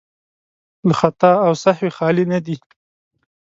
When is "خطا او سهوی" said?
0.99-1.91